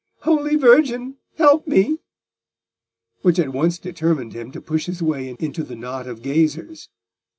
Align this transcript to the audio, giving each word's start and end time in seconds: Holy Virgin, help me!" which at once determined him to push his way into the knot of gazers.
Holy 0.21 0.55
Virgin, 0.55 1.17
help 1.37 1.67
me!" 1.67 1.99
which 3.21 3.37
at 3.37 3.53
once 3.53 3.77
determined 3.77 4.33
him 4.33 4.49
to 4.51 4.59
push 4.59 4.87
his 4.87 5.03
way 5.03 5.35
into 5.39 5.61
the 5.63 5.75
knot 5.75 6.07
of 6.07 6.23
gazers. 6.23 6.89